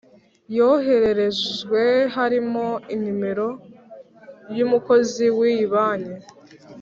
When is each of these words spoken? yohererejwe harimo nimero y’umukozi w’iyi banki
yohererejwe 0.57 1.81
harimo 2.15 2.65
nimero 3.03 3.49
y’umukozi 4.57 5.25
w’iyi 5.37 5.65
banki 5.73 6.15